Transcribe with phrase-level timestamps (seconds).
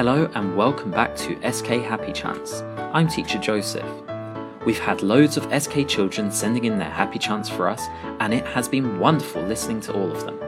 [0.00, 2.62] Hello and welcome back to SK Happy Chants.
[2.94, 3.84] I'm teacher Joseph.
[4.64, 7.86] We've had loads of SK children sending in their happy chance for us,
[8.18, 10.40] and it has been wonderful listening to all of them.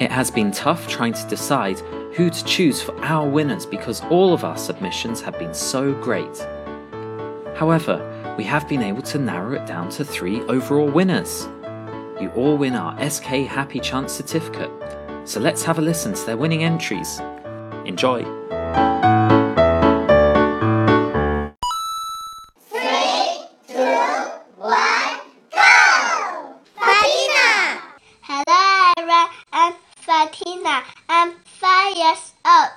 [0.00, 1.80] It has been tough trying to decide
[2.14, 6.46] who to choose for our winners because all of our submissions have been so great.
[7.56, 7.98] However,
[8.38, 11.48] we have been able to narrow it down to three overall winners.
[12.20, 14.70] You all win our SK Happy Chants certificate,
[15.24, 17.20] so let's have a listen to their winning entries.
[17.84, 18.22] Enjoy!
[26.78, 27.82] Fatina!
[28.22, 30.84] Hello I'm Fatina.
[31.08, 32.70] I'm five years old.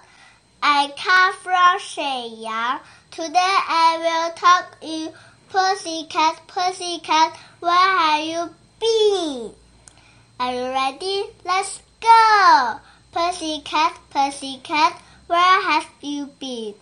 [0.63, 2.79] I come from Shenyang.
[3.11, 5.13] Today I will talk you
[5.49, 9.53] Pussycat, Pussycat, where have you been?
[10.39, 11.25] Are you ready?
[11.45, 12.79] Let's go!
[13.15, 16.74] Pussycat, Pussycat, where have you been?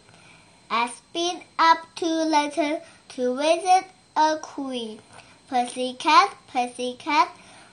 [0.71, 2.81] I've been up to London
[3.11, 3.85] to visit
[4.17, 5.01] a queen.
[5.49, 7.29] Pussycat, Pussycat,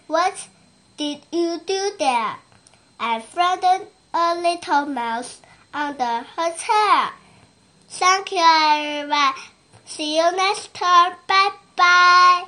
[0.07, 0.47] what
[0.97, 2.35] did you do there?
[2.99, 3.63] I found
[4.13, 5.41] a little mouse
[5.73, 7.09] under her chair.
[7.89, 9.33] Thank you, everyone.
[9.85, 11.15] See you next time.
[11.27, 12.45] Bye bye.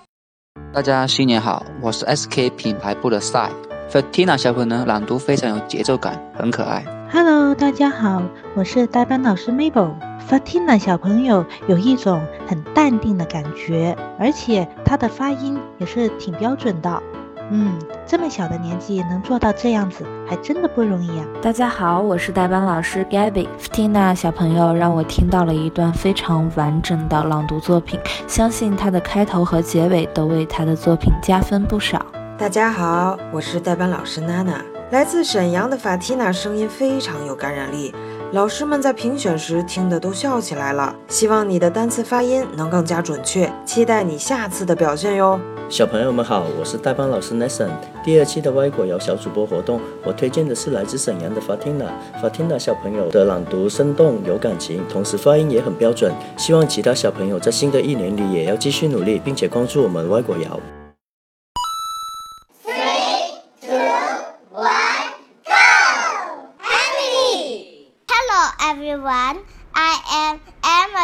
[0.73, 3.51] 大家新年好，我是 SK 品牌部的 Sai。
[3.92, 6.82] Fatina 小朋友呢，朗读非常有节奏感，很可爱。
[7.12, 8.22] Hello，大家好，
[8.54, 9.90] 我是代班老师 Mabel。
[10.26, 17.02] Fatina 小朋友有一种很淡定的感觉，而且她的发音也是挺标准的。
[17.50, 21.26] 嗯，这么小的年纪能做到这样子，还真的不容易啊。
[21.42, 23.46] 大家好，我是代班老师 Gabby。
[23.60, 32.00] Fatina 小朋友让我听到了一段非常完整的朗读作品，相信他的开头和结尾都为他的作品加分不少。
[32.42, 34.60] 大家好，我是代班老师娜娜。
[34.90, 37.94] 来自沈阳的法缇娜声音非常有感染力，
[38.32, 40.92] 老师们在评选时听得都笑起来了。
[41.06, 45.38] 希望你的单词发音能更加准确，期待你下次的表现哟。
[45.68, 47.70] 小朋友们好，我是代班老师 Nathan。
[48.04, 51.86] 第二期的歪果谣小主播活动，我推荐的是来自沈阳的 Fatina。
[52.20, 56.12] Fatina 小朋友的朗读生动有感情，同时发音也很标准。
[56.36, 60.58] 希望其他小朋友在新的一年里也要继续努力，并且关注我们歪果谣。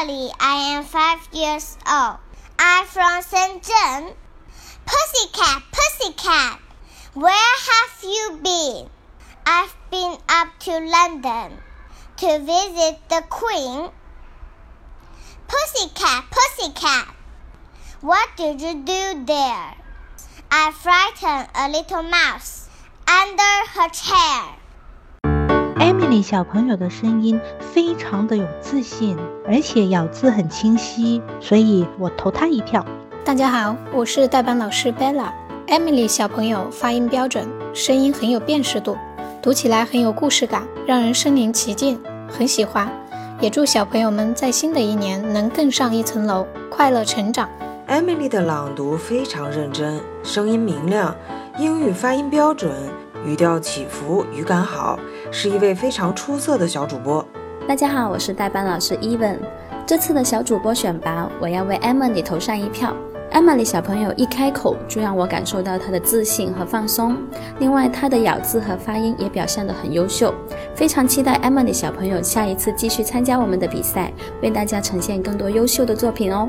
[0.01, 2.19] I am five years old.
[2.57, 4.15] I'm from Shenzhen.
[4.87, 6.61] Pussycat, Pussycat,
[7.15, 8.89] where have you been?
[9.45, 11.59] I've been up to London
[12.19, 13.91] to visit the Queen.
[15.49, 17.09] Pussycat, Pussycat,
[18.01, 19.75] what did you do there?
[20.53, 22.69] I frightened a little mouse
[23.09, 24.59] under her chair.
[25.79, 29.17] Emily 小朋友的声音非常的有自信，
[29.47, 32.85] 而且咬字很清晰，所以我投她一票。
[33.25, 35.31] 大家好，我是代班老师 Bella。
[35.69, 38.97] Emily 小朋友发音标准，声音很有辨识度，
[39.41, 42.91] 读起来很有故事感，让人身临其境，很喜欢。
[43.41, 47.49] 也祝小朋友们在新的一年能更上一层楼，快乐成长。
[47.87, 51.15] Emily 的朗读非常认真，声音明亮，
[51.57, 52.73] 英语发音标准，
[53.25, 54.99] 语调起伏，语感好，
[55.31, 57.25] 是一位非常出色的小主播。
[57.67, 59.37] 大家好，我是代班老师 Even。
[59.87, 62.95] 这次的小主播选拔，我要为 Emily 投上一票。
[63.31, 67.17] Emily 小朋友一开口就让我感受到她的自信和放松，
[67.59, 70.33] 另外她的咬字和发音也表现得很优秀，
[70.75, 74.11] 非常期待 Emily 小朋友下一次继续参加我们的比赛，
[74.43, 76.49] 为大家呈现更多优秀的作品哦。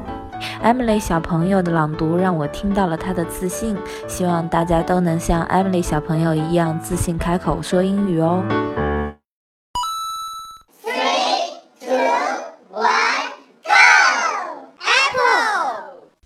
[0.63, 3.77] Emily 小朋友的朗读让我听到了她的自信，
[4.07, 8.43] 希望大家都能像 Emily 小朋友一样自信开口说英语哦。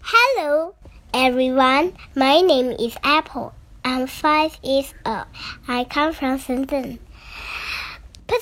[0.02, 0.74] Hello,
[1.12, 1.94] everyone.
[2.16, 3.52] My name is Apple.
[3.84, 5.26] I'm five years old.
[5.68, 7.00] I come from Shenzhen.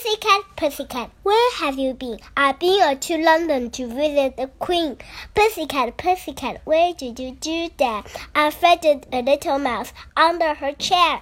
[0.03, 2.19] Pussycat, Pussycat, where have you been?
[2.35, 4.97] I've been to London to visit the Queen.
[5.35, 8.07] Pussycat, Pussycat, where did you do that?
[8.33, 11.21] I found a little mouse under her chair.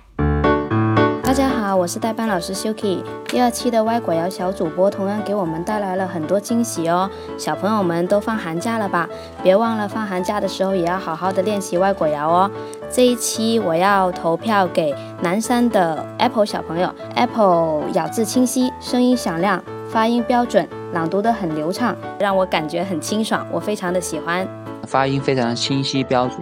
[1.29, 3.03] 大家好，我是代班老师 Suki。
[3.27, 7.07] 第二期的歪果谣小主播同样给我们带来了很多惊喜哦。
[7.37, 9.07] 小朋友们都放寒假了吧？
[9.43, 12.49] 别忘了放寒假的时候也要好好的练习歪果谣哦。
[12.89, 14.91] 这一期我要投票给
[15.21, 24.47] 南山的 Apple 小朋友，Apple 咬字清晰，声音响亮，发音标准，朗读得很流畅，让我感觉很清爽，我非常的喜欢。
[24.87, 26.41] 发音非常的清晰标准，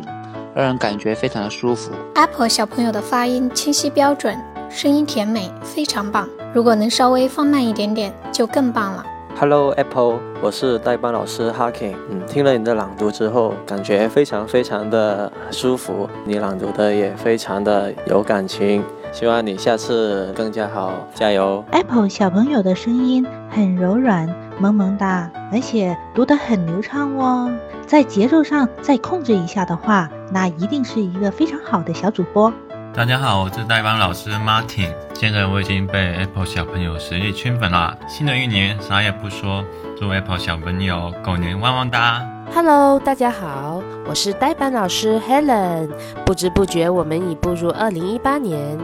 [0.56, 1.92] 让人感觉非常的舒服。
[2.16, 4.34] Apple 小朋友的发音清晰标准，
[4.70, 6.28] 声音甜美，非常棒。
[6.54, 9.06] 如果能稍微放慢一点点，就更棒了。
[9.40, 11.96] Hello Apple，我是代班老师 Harking。
[12.10, 16.10] 嗯，听了你的朗读之后，感觉非常非常的舒服。
[16.26, 21.64] 你朗读的也非常的有感情，希望你下次更加好，加油。
[21.72, 24.28] Apple 小朋友的声音很柔软，
[24.60, 27.50] 萌萌哒，而且读得很流畅哦。
[27.86, 32.52] 在节奏上再控制一下的话，那一定是一个非常好的小主播。
[32.98, 34.92] 大家好，我是代班老师 Martin。
[35.14, 37.96] 现在我已经被 Apple 小朋友实力圈粉了。
[38.10, 39.64] 新的一年啥也不说，
[39.96, 45.92] 祝 Apple 小朋友狗年旺旺哒！Hello，大家好，我是代班老师 Helen。
[46.26, 48.76] 不知不觉，我们已步入二零一八年，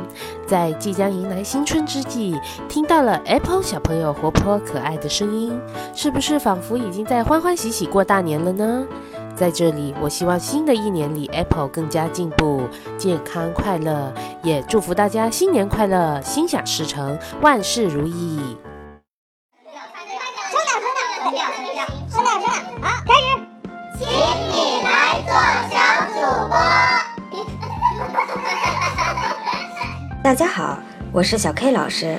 [0.45, 2.39] 在即将迎来新春之际，
[2.69, 5.59] 听到了 Apple 小朋友活泼可爱的声音，
[5.95, 8.85] 是不是仿佛已经在欢欢喜喜过大年了呢？
[9.35, 14.13] 在这里，我希望新的一年里，Apple 更加进步、健康、快乐，
[14.43, 18.57] 也祝福大家新年快乐、心想事成、万事如意。
[22.81, 23.25] 好，开始。
[23.97, 25.33] 请你来做
[25.69, 25.75] 小
[26.13, 26.55] 主播。
[30.23, 30.77] 大家好，
[31.11, 32.17] 我是小 K 老师。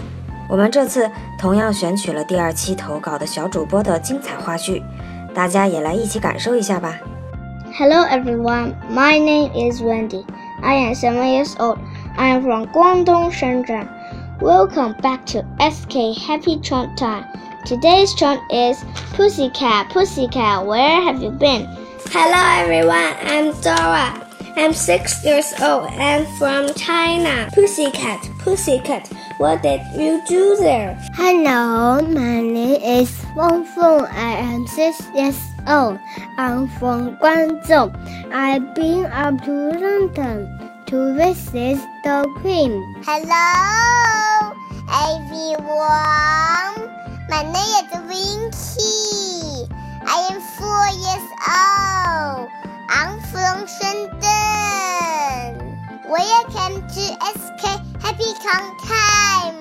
[0.48, 4.82] 我们这次同样选取了第二期投稿的小主播的精彩花絮。
[5.33, 6.99] 大家也来一起感受一下吧。
[7.77, 10.25] Hello everyone, my name is Wendy.
[10.61, 11.77] I am seven years old.
[12.17, 13.87] I am from Guangdong, Shenzhen.
[14.41, 17.25] Welcome back to SK Happy Chant Time.
[17.65, 18.83] Today's chant is
[19.13, 21.67] Pussycat, Pussycat, where have you been?
[22.07, 24.25] Hello everyone, I'm Dora.
[24.55, 27.49] I'm six years old and from China.
[27.53, 30.96] Pussycat, Pussycat, what did you do there?
[31.14, 34.06] Hello, my name is Feng Feng.
[34.06, 35.98] I am six years old.
[36.38, 37.90] I'm from Guangzhou.
[38.32, 40.46] I've been up to London
[40.86, 42.82] to visit the Queen.
[43.04, 44.54] Hello,
[45.10, 46.78] everyone.
[47.28, 49.66] My name is Winky.
[50.06, 52.48] I am four years old.
[52.88, 55.52] I'm from Shenzhen.
[56.06, 57.04] Welcome to
[57.34, 59.56] SK Happy Kong Time.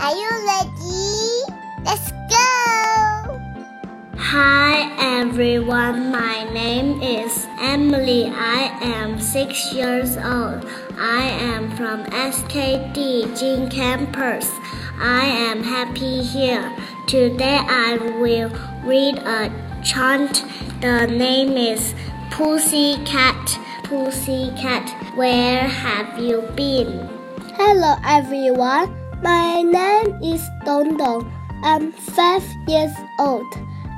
[0.00, 1.46] Are you ready?
[1.84, 3.38] Let's go.
[4.18, 8.24] Hi everyone, my name is Emily.
[8.34, 10.66] I am six years old.
[10.98, 14.50] I am from SKD Jin Campus.
[14.98, 16.76] I am happy here.
[17.06, 18.50] Today I will
[18.82, 19.52] read a
[19.84, 20.44] chant.
[20.80, 21.94] The name is
[22.32, 27.15] Pussycat, Pussycat, where have you been?
[27.58, 28.92] Hello everyone,
[29.22, 31.24] my name is Dong Dong.
[31.64, 33.48] I'm five years old.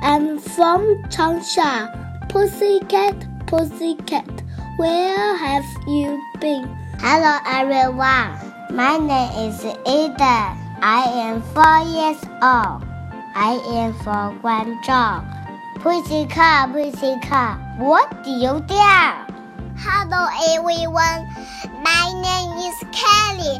[0.01, 1.91] I'm from Changsha.
[2.29, 4.31] Pussycat, Pussycat,
[4.77, 6.71] where have you been?
[7.03, 8.31] Hello everyone,
[8.71, 10.55] my name is Ada.
[10.79, 12.87] I am four years old.
[13.35, 15.19] I am from Guangzhou.
[15.83, 19.29] Pussycat, pussycat, what do you do?
[19.83, 21.27] Hello everyone,
[21.89, 23.55] my name is Kelly.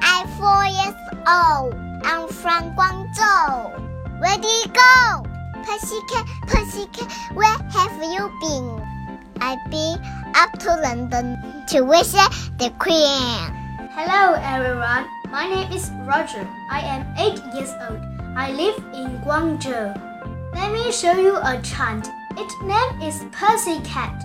[0.00, 0.96] I'm four years
[1.28, 1.74] old.
[2.08, 3.76] I'm from Guangzhou.
[4.20, 5.24] Where do you go?
[5.66, 8.68] Pussycat, pussycat, where have you been?
[9.40, 9.98] I've been
[10.34, 11.36] up to London
[11.68, 13.40] to visit the Queen.
[13.96, 16.46] Hello everyone, my name is Roger.
[16.70, 18.00] I am eight years old.
[18.36, 19.92] I live in Guangzhou.
[20.54, 22.08] Let me show you a chant.
[22.36, 24.16] Its name is Pussycat.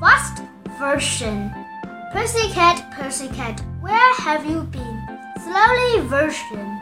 [0.00, 0.42] First
[0.78, 1.65] version.
[2.12, 5.02] Pussycat, Pussycat, where have you been?
[5.42, 6.80] Slowly version.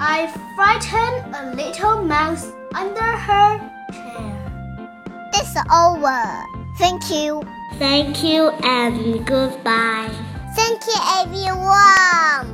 [0.00, 3.58] I frightened a little mouse under her
[3.92, 5.30] chair.
[5.34, 6.44] It's over.
[6.78, 7.42] Thank you.
[7.78, 10.10] Thank you and goodbye.
[10.54, 12.46] Thank you everyone.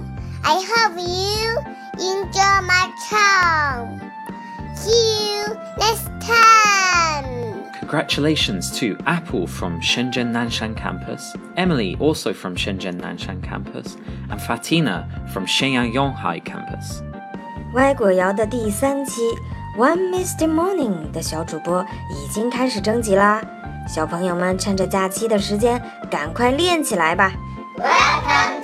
[0.42, 1.58] I hope you
[2.02, 4.02] enjoy my chant.
[4.76, 6.65] See you next time.
[7.86, 13.96] Congratulations to Apple from Shenzhen Nanshan campus, Emily also from Shenzhen Nanshan campus,
[14.28, 17.00] and Fatina from Shenyang Zhonghai campus.
[17.74, 19.20] 歪果谣的第三期
[19.78, 23.40] One Misty Morning 的小主播已经开始征集啦，
[23.88, 27.32] 小朋友们趁着假期的时间赶快练起来吧。
[27.78, 28.55] Welcome.